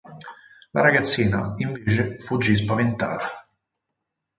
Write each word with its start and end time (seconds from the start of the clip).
La 0.73 0.81
ragazzina 0.81 1.53
invece 1.57 2.17
fuggì 2.17 2.55
spaventata. 2.57 3.47